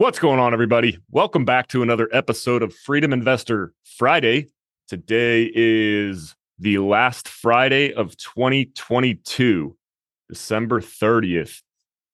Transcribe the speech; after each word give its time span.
What's 0.00 0.20
going 0.20 0.38
on, 0.38 0.52
everybody? 0.52 0.96
Welcome 1.10 1.44
back 1.44 1.66
to 1.70 1.82
another 1.82 2.08
episode 2.12 2.62
of 2.62 2.72
Freedom 2.72 3.12
Investor 3.12 3.72
Friday. 3.82 4.46
Today 4.86 5.50
is 5.52 6.36
the 6.56 6.78
last 6.78 7.26
Friday 7.26 7.92
of 7.92 8.16
2022, 8.16 9.76
December 10.28 10.80
30th. 10.80 11.62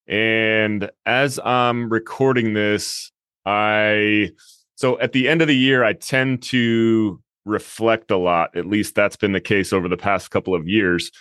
And 0.07 0.89
as 1.05 1.39
I'm 1.45 1.87
recording 1.93 2.55
this, 2.55 3.11
I 3.45 4.31
so 4.73 4.99
at 4.99 5.11
the 5.11 5.29
end 5.29 5.43
of 5.43 5.47
the 5.47 5.55
year, 5.55 5.83
I 5.83 5.93
tend 5.93 6.41
to 6.45 7.21
reflect 7.45 8.09
a 8.09 8.17
lot. 8.17 8.57
At 8.57 8.65
least 8.65 8.95
that's 8.95 9.15
been 9.15 9.33
the 9.33 9.39
case 9.39 9.71
over 9.71 9.87
the 9.87 9.95
past 9.95 10.31
couple 10.31 10.55
of 10.55 10.67
years. 10.67 11.11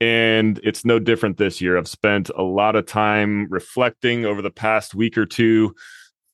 And 0.00 0.60
it's 0.62 0.84
no 0.84 1.00
different 1.00 1.38
this 1.38 1.60
year. 1.60 1.76
I've 1.76 1.88
spent 1.88 2.30
a 2.38 2.44
lot 2.44 2.76
of 2.76 2.86
time 2.86 3.48
reflecting 3.50 4.24
over 4.24 4.40
the 4.40 4.52
past 4.52 4.94
week 4.94 5.18
or 5.18 5.26
two. 5.26 5.74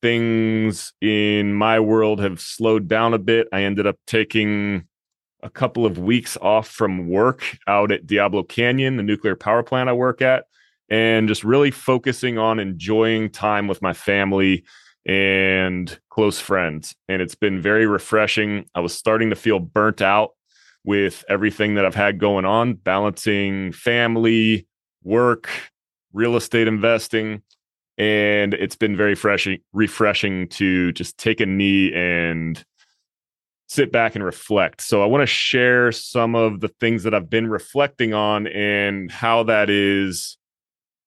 Things 0.01 0.93
in 1.01 1.55
my 1.55 1.81
world 1.81 2.21
have 2.21 2.41
slowed 2.41 2.89
down 2.89 3.15
a 3.15 3.19
bit. 3.19 3.49
I 3.53 3.63
ended 3.63 3.87
up 3.87 3.97
taking 4.07 4.87
a 5.43 5.51
couple 5.51 5.87
of 5.87 5.99
weeks 5.99 6.37
off 6.41 6.69
from 6.69 7.09
work 7.09 7.59
out 7.67 7.93
at 7.93 8.07
Diablo 8.07 8.43
Canyon, 8.43 8.97
the 8.97 9.03
nuclear 9.03 9.37
power 9.37 9.63
plant 9.63 9.89
I 9.89 9.93
work 9.93 10.23
at, 10.23 10.45
and 10.89 11.29
just 11.29 11.45
really 11.45 11.71
focusing 11.71 12.39
on 12.39 12.59
enjoying 12.59 13.31
time 13.31 13.69
with 13.69 13.83
my 13.83 13.93
family 13.93 14.65
and 15.07 15.99
close 16.11 16.41
friends. 16.41 16.95
And 17.09 17.23
it's 17.23 17.35
been 17.35 17.61
very 17.61 17.87
refreshing. 17.87 18.67
I 18.75 18.81
was 18.81 18.95
starting 18.95 19.31
to 19.31 19.37
feel 19.37 19.59
burnt 19.59 20.03
out 20.03 20.31
with 20.85 21.25
everything 21.29 21.75
that 21.75 21.85
I've 21.85 21.95
had 21.95 22.19
going 22.19 22.45
on, 22.45 22.75
balancing 22.75 23.73
family, 23.73 24.67
work, 25.03 25.49
real 26.13 26.37
estate 26.37 26.69
investing. 26.69 27.43
And 27.99 28.55
it's 28.55 28.77
been 28.77 28.97
very 28.97 29.15
fresh, 29.15 29.49
refreshing 29.73 30.49
to 30.51 30.93
just 30.93 31.19
take 31.19 31.41
a 31.41 31.47
knee 31.47 31.93
and 31.93 32.65
sit 33.69 33.93
back 33.93 34.15
and 34.15 34.25
reflect. 34.25 34.81
So 34.81 35.03
I 35.03 35.07
want 35.07 35.23
to 35.23 35.27
share 35.27 35.93
some 35.93 36.35
of 36.35 36.61
the 36.61 36.69
things 36.69 37.03
that 37.03 37.15
I've 37.15 37.29
been 37.29 37.49
reflecting 37.49 38.15
on 38.15 38.47
and 38.47 39.11
how 39.11 39.43
that 39.45 39.69
is 39.69 40.39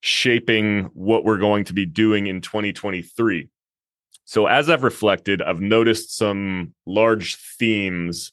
shaping 0.02 0.90
what 0.94 1.24
we're 1.24 1.38
going 1.38 1.64
to 1.66 1.74
be 1.74 1.86
doing 1.86 2.28
in 2.28 2.42
2023. 2.42 3.50
So 4.26 4.46
as 4.46 4.70
I've 4.70 4.84
reflected, 4.84 5.42
I've 5.42 5.60
noticed 5.60 6.16
some 6.16 6.74
large 6.86 7.38
themes 7.58 8.32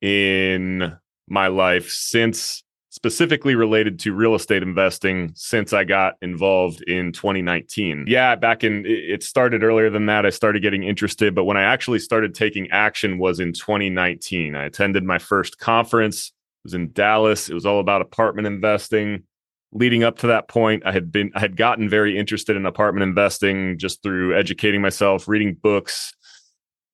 in 0.00 0.96
my 1.28 1.48
life 1.48 1.90
since 1.90 2.62
specifically 2.90 3.54
related 3.54 3.98
to 4.00 4.14
real 4.14 4.34
estate 4.34 4.62
investing 4.62 5.30
since 5.34 5.72
I 5.72 5.84
got 5.84 6.14
involved 6.22 6.82
in 6.82 7.12
2019. 7.12 8.06
Yeah, 8.08 8.34
back 8.34 8.64
in 8.64 8.84
it 8.86 9.22
started 9.22 9.62
earlier 9.62 9.90
than 9.90 10.06
that. 10.06 10.24
I 10.24 10.30
started 10.30 10.62
getting 10.62 10.84
interested, 10.84 11.34
but 11.34 11.44
when 11.44 11.56
I 11.56 11.62
actually 11.62 11.98
started 11.98 12.34
taking 12.34 12.70
action 12.70 13.18
was 13.18 13.40
in 13.40 13.52
2019. 13.52 14.54
I 14.54 14.64
attended 14.64 15.04
my 15.04 15.18
first 15.18 15.58
conference. 15.58 16.28
It 16.28 16.32
was 16.64 16.74
in 16.74 16.92
Dallas. 16.92 17.48
It 17.48 17.54
was 17.54 17.66
all 17.66 17.80
about 17.80 18.00
apartment 18.00 18.46
investing. 18.46 19.24
Leading 19.72 20.02
up 20.02 20.18
to 20.18 20.28
that 20.28 20.48
point, 20.48 20.82
I 20.86 20.92
had 20.92 21.12
been 21.12 21.30
I 21.34 21.40
had 21.40 21.56
gotten 21.56 21.90
very 21.90 22.16
interested 22.16 22.56
in 22.56 22.64
apartment 22.64 23.02
investing 23.02 23.78
just 23.78 24.02
through 24.02 24.34
educating 24.34 24.80
myself, 24.80 25.28
reading 25.28 25.54
books, 25.54 26.14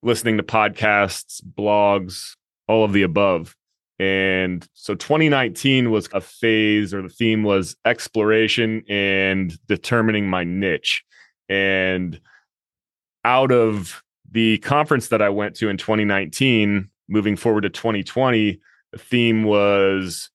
listening 0.03 0.35
to 0.37 0.43
podcasts, 0.43 1.41
blogs, 1.41 2.35
all 2.67 2.83
of 2.83 2.91
the 2.91 3.03
above. 3.03 3.55
And 3.97 4.67
so 4.73 4.93
2019 4.93 5.89
was 5.89 6.09
a 6.13 6.19
phase 6.19 6.93
or 6.93 7.01
the 7.01 7.09
theme 7.09 7.43
was 7.43 7.77
exploration 7.85 8.83
and 8.89 9.57
determining 9.67 10.29
my 10.29 10.43
niche. 10.43 11.03
And 11.47 12.19
out 13.23 13.51
of 13.51 14.03
the 14.29 14.57
conference 14.59 15.07
that 15.09 15.21
I 15.21 15.29
went 15.29 15.55
to 15.57 15.69
in 15.69 15.77
2019, 15.77 16.89
moving 17.07 17.35
forward 17.35 17.61
to 17.61 17.69
2020, 17.69 18.59
the 18.91 18.97
theme 18.97 19.43
was 19.43 20.29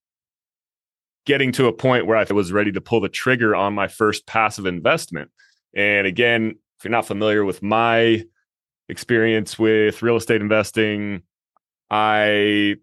getting 1.26 1.52
to 1.52 1.66
a 1.66 1.72
point 1.72 2.06
where 2.06 2.16
I 2.16 2.24
was 2.32 2.52
ready 2.52 2.72
to 2.72 2.80
pull 2.80 3.00
the 3.00 3.08
trigger 3.08 3.54
on 3.54 3.74
my 3.74 3.88
first 3.88 4.26
passive 4.26 4.66
investment. 4.66 5.30
And 5.76 6.06
again, 6.06 6.54
if 6.78 6.84
you're 6.84 6.90
not 6.90 7.06
familiar 7.06 7.44
with 7.44 7.62
my 7.62 8.24
experience 8.88 9.58
with 9.58 10.02
real 10.02 10.16
estate 10.16 10.40
investing, 10.40 11.22
I 11.90 12.76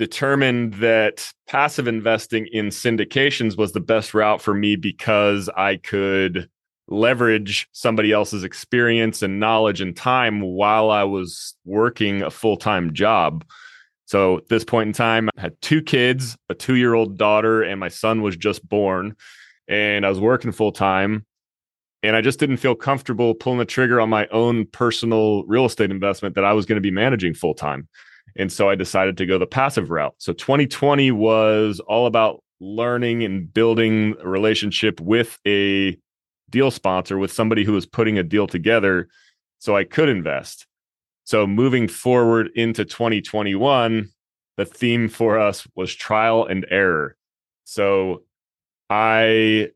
determined 0.00 0.72
that 0.74 1.30
passive 1.46 1.86
investing 1.86 2.48
in 2.52 2.68
syndications 2.68 3.58
was 3.58 3.72
the 3.72 3.80
best 3.80 4.14
route 4.14 4.40
for 4.40 4.54
me 4.54 4.74
because 4.74 5.50
I 5.50 5.76
could 5.76 6.48
leverage 6.88 7.68
somebody 7.72 8.10
else's 8.10 8.42
experience 8.42 9.20
and 9.20 9.38
knowledge 9.38 9.82
and 9.82 9.94
time 9.94 10.40
while 10.40 10.90
I 10.90 11.04
was 11.04 11.54
working 11.66 12.22
a 12.22 12.30
full 12.30 12.56
time 12.56 12.94
job. 12.94 13.44
So 14.06 14.38
at 14.38 14.48
this 14.48 14.64
point 14.64 14.88
in 14.88 14.92
time, 14.94 15.28
I 15.36 15.40
had 15.42 15.60
two 15.60 15.82
kids, 15.82 16.34
a 16.48 16.54
two 16.54 16.76
year 16.76 16.94
old 16.94 17.18
daughter, 17.18 17.62
and 17.62 17.78
my 17.78 17.88
son 17.88 18.22
was 18.22 18.38
just 18.38 18.66
born. 18.66 19.14
And 19.68 20.06
I 20.06 20.08
was 20.08 20.18
working 20.18 20.50
full 20.50 20.72
time 20.72 21.26
and 22.02 22.16
I 22.16 22.22
just 22.22 22.38
didn't 22.38 22.56
feel 22.56 22.74
comfortable 22.74 23.34
pulling 23.34 23.58
the 23.58 23.66
trigger 23.66 24.00
on 24.00 24.08
my 24.08 24.26
own 24.28 24.64
personal 24.64 25.44
real 25.44 25.66
estate 25.66 25.90
investment 25.90 26.36
that 26.36 26.44
I 26.44 26.54
was 26.54 26.64
going 26.64 26.76
to 26.76 26.80
be 26.80 26.90
managing 26.90 27.34
full 27.34 27.52
time. 27.52 27.86
And 28.36 28.52
so 28.52 28.68
I 28.68 28.74
decided 28.74 29.16
to 29.18 29.26
go 29.26 29.38
the 29.38 29.46
passive 29.46 29.90
route. 29.90 30.14
So 30.18 30.32
2020 30.32 31.10
was 31.10 31.80
all 31.80 32.06
about 32.06 32.42
learning 32.60 33.24
and 33.24 33.52
building 33.52 34.14
a 34.20 34.28
relationship 34.28 35.00
with 35.00 35.38
a 35.46 35.96
deal 36.50 36.70
sponsor, 36.70 37.18
with 37.18 37.32
somebody 37.32 37.64
who 37.64 37.72
was 37.72 37.86
putting 37.86 38.18
a 38.18 38.22
deal 38.22 38.46
together 38.46 39.08
so 39.58 39.76
I 39.76 39.84
could 39.84 40.08
invest. 40.08 40.66
So 41.24 41.46
moving 41.46 41.86
forward 41.86 42.50
into 42.54 42.84
2021, 42.84 44.08
the 44.56 44.64
theme 44.64 45.08
for 45.08 45.38
us 45.38 45.66
was 45.74 45.94
trial 45.94 46.46
and 46.46 46.66
error. 46.70 47.16
So 47.64 48.24
I 48.88 49.68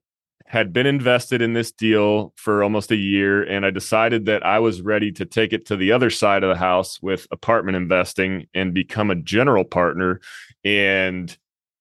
had 0.47 0.73
been 0.73 0.87
invested 0.87 1.41
in 1.41 1.55
this 1.55 1.73
deal 1.73 2.33
for 2.37 2.63
almost 2.63 2.91
a 2.91 2.97
year 2.97 3.43
and 3.43 3.65
I 3.65 3.71
decided 3.71 4.27
that 4.27 4.45
I 4.45 4.59
was 4.59 4.83
ready 4.83 5.11
to 5.13 5.25
take 5.25 5.53
it 5.53 5.67
to 5.67 5.77
the 5.77 5.93
other 5.93 6.11
side 6.11 6.43
of 6.43 6.51
the 6.51 6.57
house 6.57 7.01
with 7.01 7.27
apartment 7.31 7.77
investing 7.77 8.47
and 8.53 8.75
become 8.75 9.11
a 9.11 9.15
general 9.15 9.65
partner 9.65 10.21
and 10.63 11.37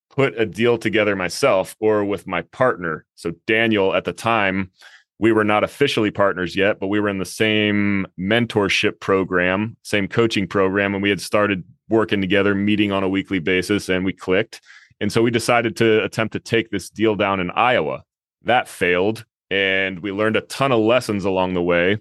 put 0.09 0.39
a 0.39 0.45
deal 0.45 0.77
together 0.77 1.15
myself 1.15 1.75
or 1.79 2.05
with 2.05 2.25
my 2.25 2.41
partner. 2.41 3.05
So 3.15 3.33
Daniel 3.47 3.95
at 3.95 4.05
the 4.05 4.13
time 4.13 4.71
we 5.19 5.31
were 5.31 5.43
not 5.43 5.63
officially 5.63 6.11
partners 6.11 6.55
yet, 6.55 6.79
but 6.79 6.87
we 6.87 6.99
were 6.99 7.09
in 7.09 7.19
the 7.19 7.25
same 7.25 8.07
mentorship 8.19 8.99
program, 8.99 9.75
same 9.83 10.07
coaching 10.07 10.47
program 10.47 10.93
and 10.93 11.03
we 11.03 11.09
had 11.09 11.21
started 11.21 11.63
working 11.89 12.21
together, 12.21 12.55
meeting 12.55 12.93
on 12.93 13.03
a 13.03 13.09
weekly 13.09 13.39
basis 13.39 13.89
and 13.89 14.05
we 14.05 14.13
clicked. 14.13 14.61
And 15.01 15.11
so 15.11 15.21
we 15.21 15.31
decided 15.31 15.75
to 15.77 16.01
attempt 16.01 16.31
to 16.31 16.39
take 16.39 16.71
this 16.71 16.89
deal 16.89 17.15
down 17.15 17.41
in 17.41 17.51
Iowa 17.51 18.03
that 18.43 18.67
failed 18.67 19.25
and 19.49 19.99
we 19.99 20.11
learned 20.11 20.35
a 20.35 20.41
ton 20.41 20.71
of 20.71 20.79
lessons 20.79 21.25
along 21.25 21.53
the 21.53 21.61
way 21.61 21.97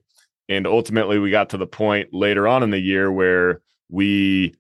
and 0.49 0.67
ultimately 0.67 1.19
we 1.19 1.31
got 1.31 1.51
to 1.51 1.57
the 1.57 1.67
point 1.67 2.09
later 2.13 2.47
on 2.47 2.63
in 2.63 2.71
the 2.71 2.79
year 2.79 3.11
where 3.11 3.61
we 3.89 4.55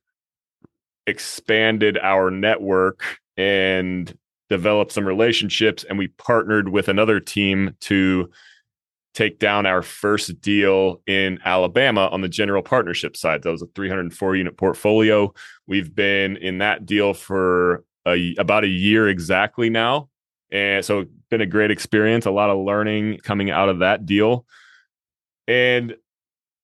expanded 1.07 1.99
our 1.99 2.31
network 2.31 3.19
and 3.37 4.17
developed 4.49 4.93
some 4.93 5.07
relationships 5.07 5.85
and 5.85 5.99
we 5.99 6.09
partnered 6.09 6.69
with 6.69 6.89
another 6.89 7.19
team 7.19 7.75
to 7.81 8.31
take 9.15 9.39
down 9.39 9.67
our 9.67 9.83
first 9.83 10.41
deal 10.41 11.01
in 11.07 11.39
Alabama 11.45 12.09
on 12.13 12.23
the 12.23 12.29
general 12.29 12.63
partnership 12.63 13.17
side. 13.17 13.43
That 13.43 13.51
was 13.51 13.63
a 13.63 13.67
304 13.75 14.37
unit 14.37 14.57
portfolio. 14.57 15.33
We've 15.67 15.95
been 15.95 16.37
in 16.39 16.59
that 16.59 16.87
deal 16.87 17.13
for 17.13 17.85
a, 18.07 18.35
about 18.39 18.65
a 18.65 18.69
year 18.69 19.09
exactly 19.09 19.69
now. 19.69 20.09
And 20.51 20.85
so 20.85 21.07
been 21.33 21.41
a 21.41 21.47
great 21.47 21.71
experience, 21.71 22.27
a 22.27 22.31
lot 22.31 22.51
of 22.51 22.59
learning 22.59 23.19
coming 23.25 23.51
out 23.51 23.71
of 23.71 23.79
that 23.79 24.05
deal. 24.05 24.45
And 25.49 25.97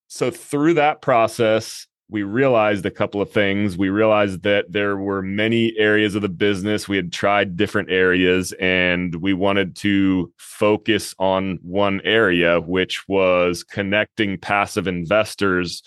so 0.09 0.31
through 0.31 0.75
that 0.75 1.01
process, 1.01 1.87
we 2.11 2.23
realized 2.23 2.85
a 2.85 2.91
couple 2.91 3.23
of 3.23 3.31
things. 3.31 3.79
We 3.79 3.89
realized 3.89 4.43
that 4.43 4.71
there 4.71 4.99
were 4.99 5.23
many 5.23 5.75
areas 5.79 6.15
of 6.15 6.21
the 6.21 6.29
business. 6.29 6.87
We 6.87 6.97
had 6.97 7.13
tried 7.13 7.57
different 7.57 7.91
areas 7.91 8.53
and 8.61 9.15
we 9.17 9.33
wanted 9.33 9.75
to 9.77 10.31
focus 10.37 11.15
on 11.19 11.59
one 11.63 12.03
area, 12.05 12.61
which 12.61 13.09
was 13.09 13.65
connecting 13.65 14.37
passive 14.37 14.87
investors 14.87 15.83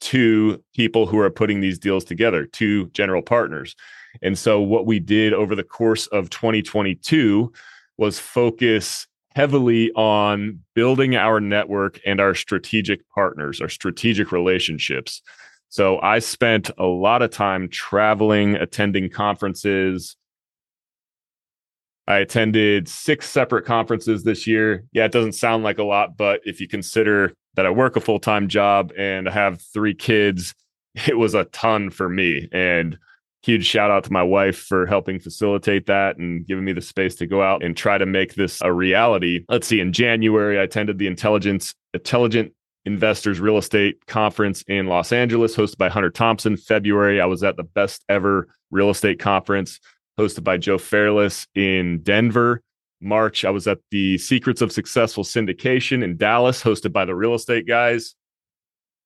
to 0.00 0.64
people 0.74 1.06
who 1.06 1.18
are 1.18 1.30
putting 1.30 1.60
these 1.60 1.78
deals 1.78 2.04
together, 2.04 2.46
to 2.46 2.86
general 2.88 3.22
partners. 3.22 3.76
And 4.22 4.38
so, 4.38 4.60
what 4.60 4.86
we 4.86 4.98
did 4.98 5.32
over 5.34 5.54
the 5.54 5.62
course 5.62 6.06
of 6.08 6.30
2022 6.30 7.52
was 8.02 8.18
focus 8.18 9.06
heavily 9.36 9.92
on 9.92 10.58
building 10.74 11.14
our 11.14 11.40
network 11.40 12.00
and 12.04 12.20
our 12.20 12.34
strategic 12.34 13.08
partners, 13.10 13.60
our 13.60 13.68
strategic 13.68 14.32
relationships. 14.32 15.22
So 15.68 16.00
I 16.00 16.18
spent 16.18 16.68
a 16.78 16.84
lot 16.84 17.22
of 17.22 17.30
time 17.30 17.68
traveling, 17.68 18.56
attending 18.56 19.08
conferences, 19.08 20.16
I 22.08 22.18
attended 22.18 22.88
six 22.88 23.28
separate 23.28 23.64
conferences 23.64 24.24
this 24.24 24.46
year. 24.46 24.84
Yeah, 24.92 25.04
it 25.04 25.12
doesn't 25.12 25.34
sound 25.34 25.62
like 25.62 25.78
a 25.78 25.84
lot, 25.84 26.16
but 26.16 26.40
if 26.44 26.60
you 26.60 26.66
consider 26.66 27.32
that 27.54 27.66
I 27.66 27.70
work 27.70 27.94
a 27.94 28.00
full 28.00 28.18
time 28.18 28.48
job 28.48 28.92
and 28.98 29.28
I 29.28 29.32
have 29.32 29.62
three 29.62 29.94
kids, 29.94 30.54
it 31.06 31.16
was 31.16 31.34
a 31.34 31.44
ton 31.44 31.90
for 31.90 32.08
me. 32.08 32.48
And 32.50 32.98
huge 33.42 33.66
shout 33.66 33.90
out 33.90 34.04
to 34.04 34.12
my 34.12 34.22
wife 34.22 34.58
for 34.58 34.86
helping 34.86 35.18
facilitate 35.18 35.86
that 35.86 36.16
and 36.16 36.46
giving 36.46 36.64
me 36.64 36.72
the 36.72 36.80
space 36.80 37.14
to 37.16 37.26
go 37.26 37.42
out 37.42 37.62
and 37.62 37.76
try 37.76 37.98
to 37.98 38.06
make 38.06 38.34
this 38.34 38.60
a 38.62 38.72
reality. 38.72 39.44
Let's 39.48 39.66
see, 39.66 39.80
in 39.80 39.92
January, 39.92 40.58
I 40.58 40.62
attended 40.62 40.98
the 40.98 41.06
Intelligence 41.06 41.74
Intelligent 41.92 42.52
Investors 42.84 43.38
Real 43.40 43.58
Estate 43.58 44.06
Conference 44.06 44.62
in 44.66 44.86
Los 44.86 45.12
Angeles, 45.12 45.54
hosted 45.54 45.78
by 45.78 45.88
Hunter 45.88 46.10
Thompson. 46.10 46.56
February, 46.56 47.20
I 47.20 47.26
was 47.26 47.42
at 47.44 47.56
the 47.56 47.62
best 47.62 48.04
ever 48.08 48.48
real 48.70 48.90
estate 48.90 49.20
conference 49.20 49.78
hosted 50.18 50.44
by 50.44 50.56
Joe 50.56 50.78
Fairless 50.78 51.46
in 51.54 52.02
Denver. 52.02 52.62
March, 53.00 53.44
I 53.44 53.50
was 53.50 53.66
at 53.66 53.78
the 53.90 54.18
Secrets 54.18 54.60
of 54.60 54.72
Successful 54.72 55.24
Syndication 55.24 56.04
in 56.04 56.16
Dallas, 56.16 56.62
hosted 56.62 56.92
by 56.92 57.04
the 57.04 57.14
real 57.14 57.34
estate 57.34 57.66
guys. 57.66 58.14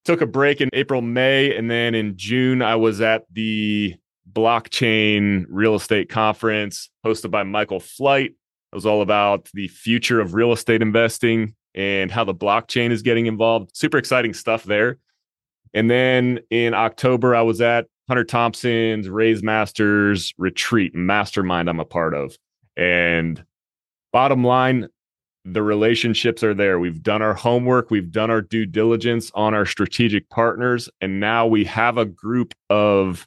Took 0.04 0.20
a 0.20 0.26
break 0.26 0.60
in 0.60 0.68
April, 0.72 1.02
May, 1.02 1.56
and 1.56 1.70
then 1.70 1.94
in 1.94 2.16
June, 2.16 2.62
I 2.62 2.76
was 2.76 3.00
at 3.00 3.24
the 3.32 3.96
blockchain 4.32 5.44
real 5.48 5.74
estate 5.74 6.08
conference 6.08 6.90
hosted 7.04 7.30
by 7.30 7.42
Michael 7.42 7.80
Flight. 7.80 8.30
It 8.72 8.74
was 8.74 8.86
all 8.86 9.02
about 9.02 9.48
the 9.54 9.68
future 9.68 10.20
of 10.20 10.34
real 10.34 10.52
estate 10.52 10.82
investing 10.82 11.54
and 11.74 12.10
how 12.10 12.24
the 12.24 12.34
blockchain 12.34 12.90
is 12.90 13.02
getting 13.02 13.26
involved. 13.26 13.76
Super 13.76 13.98
exciting 13.98 14.34
stuff 14.34 14.64
there. 14.64 14.98
And 15.74 15.90
then 15.90 16.40
in 16.50 16.74
October, 16.74 17.34
I 17.34 17.42
was 17.42 17.60
at 17.60 17.86
Hunter 18.08 18.24
Thompson's 18.24 19.08
Raise 19.08 19.42
Masters 19.42 20.32
retreat 20.38 20.94
mastermind 20.94 21.68
I'm 21.68 21.80
a 21.80 21.84
part 21.84 22.14
of. 22.14 22.36
And 22.76 23.44
bottom 24.12 24.44
line, 24.44 24.88
the 25.44 25.62
relationships 25.62 26.42
are 26.42 26.54
there. 26.54 26.78
We've 26.78 27.02
done 27.02 27.22
our 27.22 27.34
homework, 27.34 27.90
we've 27.90 28.10
done 28.10 28.30
our 28.30 28.42
due 28.42 28.66
diligence 28.66 29.30
on 29.34 29.54
our 29.54 29.66
strategic 29.66 30.28
partners, 30.28 30.88
and 31.00 31.20
now 31.20 31.46
we 31.46 31.64
have 31.64 31.98
a 31.98 32.04
group 32.04 32.52
of 32.68 33.26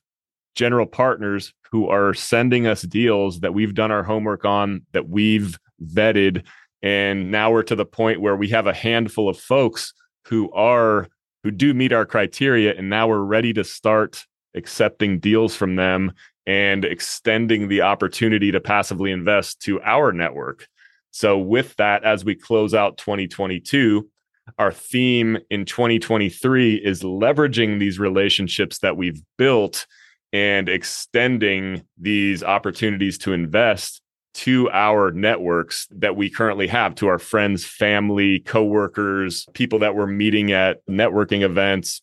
general 0.59 0.85
partners 0.85 1.53
who 1.71 1.87
are 1.87 2.13
sending 2.13 2.67
us 2.67 2.81
deals 2.81 3.39
that 3.39 3.53
we've 3.53 3.73
done 3.73 3.91
our 3.91 4.03
homework 4.03 4.43
on, 4.43 4.81
that 4.91 5.07
we've 5.07 5.57
vetted. 5.81 6.43
And 6.83 7.31
now 7.31 7.49
we're 7.49 7.63
to 7.63 7.77
the 7.77 7.85
point 7.85 8.19
where 8.19 8.35
we 8.35 8.49
have 8.49 8.67
a 8.67 8.73
handful 8.73 9.29
of 9.29 9.39
folks 9.39 9.93
who 10.25 10.51
are 10.51 11.07
who 11.45 11.51
do 11.51 11.73
meet 11.73 11.93
our 11.93 12.05
criteria 12.05 12.75
and 12.77 12.89
now 12.89 13.07
we're 13.07 13.19
ready 13.19 13.53
to 13.53 13.63
start 13.63 14.25
accepting 14.53 15.17
deals 15.19 15.55
from 15.55 15.77
them 15.77 16.11
and 16.45 16.83
extending 16.83 17.69
the 17.69 17.81
opportunity 17.81 18.51
to 18.51 18.59
passively 18.59 19.11
invest 19.11 19.61
to 19.61 19.81
our 19.83 20.11
network. 20.11 20.67
So, 21.11 21.37
with 21.37 21.73
that, 21.77 22.03
as 22.03 22.25
we 22.25 22.35
close 22.35 22.73
out 22.73 22.97
2022, 22.97 24.09
our 24.57 24.73
theme 24.73 25.37
in 25.49 25.63
2023 25.63 26.75
is 26.75 27.01
leveraging 27.01 27.79
these 27.79 27.97
relationships 27.97 28.79
that 28.79 28.97
we've 28.97 29.21
built 29.37 29.87
and 30.31 30.69
extending 30.69 31.83
these 31.97 32.43
opportunities 32.43 33.17
to 33.19 33.33
invest 33.33 34.01
to 34.35 34.69
our 34.71 35.11
networks 35.11 35.87
that 35.91 36.15
we 36.15 36.29
currently 36.29 36.67
have 36.67 36.95
to 36.95 37.07
our 37.07 37.19
friends, 37.19 37.65
family, 37.65 38.39
coworkers, 38.39 39.45
people 39.53 39.79
that 39.79 39.95
we're 39.95 40.07
meeting 40.07 40.51
at 40.51 40.85
networking 40.87 41.41
events, 41.41 42.01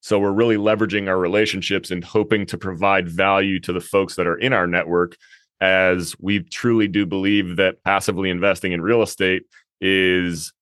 so 0.00 0.18
we're 0.18 0.32
really 0.32 0.56
leveraging 0.56 1.08
our 1.08 1.18
relationships 1.18 1.90
and 1.90 2.02
hoping 2.02 2.46
to 2.46 2.58
provide 2.58 3.08
value 3.08 3.60
to 3.60 3.72
the 3.72 3.80
folks 3.80 4.16
that 4.16 4.26
are 4.26 4.36
in 4.36 4.52
our 4.52 4.66
network 4.66 5.16
as 5.60 6.16
we 6.18 6.40
truly 6.40 6.88
do 6.88 7.04
believe 7.04 7.56
that 7.56 7.84
passively 7.84 8.30
investing 8.30 8.72
in 8.72 8.80
real 8.80 9.02
estate 9.02 9.42
is 9.80 10.52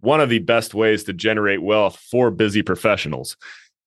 one 0.00 0.20
of 0.20 0.28
the 0.28 0.38
best 0.38 0.74
ways 0.74 1.02
to 1.04 1.12
generate 1.12 1.62
wealth 1.62 1.96
for 1.96 2.30
busy 2.30 2.62
professionals. 2.62 3.36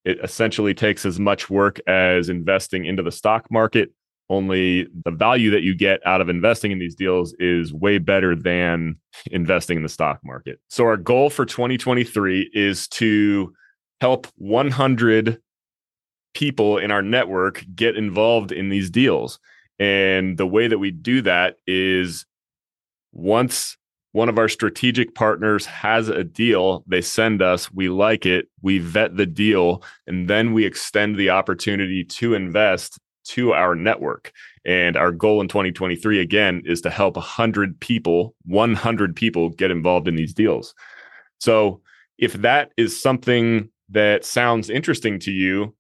It 0.08 0.20
essentially 0.24 0.74
takes 0.74 1.06
as 1.06 1.20
much 1.20 1.50
work 1.50 1.82
as 1.86 2.30
investing 2.30 2.86
into 2.86 3.04
the 3.04 3.12
stock 3.12 3.52
market, 3.52 3.92
only 4.30 4.88
the 5.04 5.12
value 5.12 5.52
that 5.52 5.64
you 5.64 5.76
get 5.76 6.00
out 6.06 6.22
of 6.22 6.30
investing 6.30 6.72
in 6.72 6.80
these 6.80 6.96
deals 6.96 7.36
is 7.40 7.74
way 7.74 7.98
better 7.98 8.34
than 8.34 8.96
investing 9.32 9.76
in 9.76 9.84
the 9.84 9.90
stock 9.90 10.22
market. 10.24 10.62
So, 10.70 10.86
our 10.86 10.96
goal 10.96 11.30
for 11.30 11.46
2023 11.46 12.52
is 12.54 12.88
to 12.90 13.54
help 14.00 14.28
100 14.38 15.42
people 16.34 16.78
in 16.78 16.90
our 16.90 17.02
network 17.02 17.66
get 17.76 17.98
involved 17.98 18.54
in 18.54 18.70
these 18.70 18.90
deals. 18.90 19.40
And 19.78 20.38
the 20.38 20.48
way 20.48 20.70
that 20.70 20.80
we 20.80 20.92
do 20.92 21.22
that 21.24 21.58
is 21.68 22.26
once 23.12 23.76
one 24.18 24.30
of 24.30 24.40
our 24.40 24.50
strategic 24.50 25.14
partners 25.14 25.68
has 25.68 26.10
a 26.10 26.24
deal, 26.24 26.84
they 26.88 27.02
send 27.02 27.40
us, 27.40 27.72
we 27.72 27.88
like 27.88 28.26
it, 28.26 28.48
we 28.64 28.80
vet 28.80 29.16
the 29.16 29.28
deal, 29.28 29.84
and 30.08 30.28
then 30.28 30.54
we 30.54 30.66
extend 30.66 31.16
the 31.16 31.30
opportunity 31.30 32.04
to 32.04 32.34
invest 32.34 32.98
to 33.26 33.54
our 33.54 33.76
network. 33.76 34.32
And 34.66 34.98
our 34.98 35.12
goal 35.12 35.40
in 35.40 35.48
2023, 35.48 36.20
again, 36.20 36.64
is 36.66 36.82
to 36.82 36.90
help 36.90 37.16
100 37.16 37.80
people, 37.80 38.34
100 38.46 39.16
people 39.16 39.52
get 39.52 39.70
involved 39.70 40.08
in 40.08 40.16
these 40.16 40.34
deals. 40.34 40.74
So 41.40 41.82
if 42.18 42.34
that 42.34 42.72
is 42.76 43.00
something 43.00 43.70
that 43.90 44.26
sounds 44.26 44.72
interesting 44.72 45.20
to 45.20 45.32
you, 45.32 45.76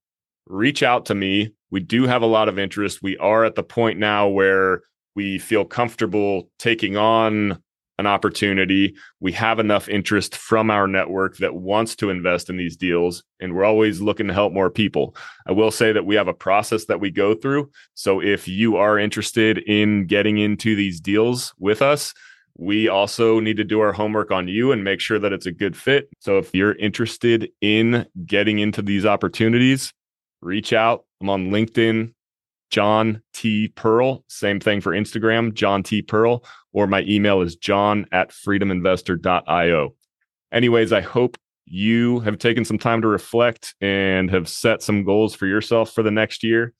reach 0.45 0.83
out 0.83 1.07
to 1.07 1.15
me. 1.15 1.55
We 1.71 1.79
do 1.79 2.03
have 2.03 2.21
a 2.21 2.27
lot 2.27 2.49
of 2.49 2.59
interest. 2.59 3.01
We 3.01 3.17
are 3.17 3.45
at 3.45 3.55
the 3.55 3.63
point 3.63 3.97
now 3.97 4.27
where 4.27 4.83
we 5.15 5.39
feel 5.39 5.65
comfortable 5.65 6.51
taking 6.59 6.97
on 6.97 7.63
an 7.99 8.07
opportunity. 8.07 8.95
We 9.19 9.31
have 9.33 9.59
enough 9.59 9.89
interest 9.89 10.35
from 10.35 10.69
our 10.69 10.87
network 10.87 11.37
that 11.37 11.55
wants 11.55 11.95
to 11.97 12.09
invest 12.09 12.49
in 12.49 12.57
these 12.57 12.77
deals, 12.77 13.23
and 13.39 13.53
we're 13.53 13.65
always 13.65 14.01
looking 14.01 14.27
to 14.27 14.33
help 14.33 14.53
more 14.53 14.69
people. 14.69 15.15
I 15.47 15.51
will 15.51 15.71
say 15.71 15.91
that 15.91 16.05
we 16.05 16.15
have 16.15 16.27
a 16.27 16.33
process 16.33 16.85
that 16.85 16.99
we 16.99 17.11
go 17.11 17.33
through. 17.33 17.71
So 17.95 18.21
if 18.21 18.47
you 18.47 18.77
are 18.77 18.99
interested 18.99 19.57
in 19.59 20.05
getting 20.05 20.37
into 20.37 20.75
these 20.75 20.99
deals 20.99 21.53
with 21.59 21.81
us, 21.81 22.13
we 22.57 22.87
also 22.87 23.39
need 23.39 23.57
to 23.57 23.63
do 23.63 23.79
our 23.81 23.93
homework 23.93 24.31
on 24.31 24.47
you 24.47 24.71
and 24.71 24.83
make 24.83 24.99
sure 24.99 25.19
that 25.19 25.33
it's 25.33 25.45
a 25.45 25.51
good 25.51 25.77
fit. 25.77 26.09
So 26.19 26.39
if 26.39 26.53
you're 26.53 26.73
interested 26.73 27.49
in 27.61 28.07
getting 28.25 28.59
into 28.59 28.81
these 28.81 29.05
opportunities, 29.05 29.93
reach 30.41 30.73
out. 30.73 31.05
I'm 31.21 31.29
on 31.29 31.49
LinkedIn, 31.49 32.13
John 32.69 33.21
T. 33.33 33.69
Pearl. 33.69 34.23
Same 34.27 34.59
thing 34.59 34.81
for 34.81 34.91
Instagram, 34.91 35.53
John 35.53 35.83
T. 35.83 36.01
Pearl, 36.01 36.43
or 36.73 36.87
my 36.87 37.01
email 37.01 37.41
is 37.41 37.55
john 37.55 38.05
at 38.11 38.31
freedominvestor.io. 38.31 39.95
Anyways, 40.51 40.93
I 40.93 41.01
hope 41.01 41.37
you 41.65 42.19
have 42.21 42.37
taken 42.37 42.63
some 42.63 42.77
time 42.77 43.01
to 43.01 43.07
reflect 43.07 43.75
and 43.81 44.29
have 44.31 44.47
set 44.47 44.81
some 44.81 45.03
goals 45.03 45.35
for 45.35 45.45
yourself 45.45 45.91
for 45.91 46.03
the 46.03 46.11
next 46.11 46.43
year. 46.43 46.73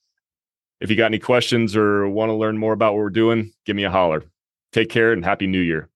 If 0.80 0.90
you 0.90 0.96
got 0.96 1.06
any 1.06 1.18
questions 1.18 1.76
or 1.76 2.08
want 2.08 2.30
to 2.30 2.34
learn 2.34 2.56
more 2.56 2.72
about 2.72 2.94
what 2.94 3.00
we're 3.00 3.10
doing, 3.10 3.52
give 3.66 3.76
me 3.76 3.84
a 3.84 3.90
holler. 3.90 4.24
Take 4.72 4.90
care 4.90 5.12
and 5.12 5.24
happy 5.24 5.46
new 5.46 5.60
year. 5.60 5.90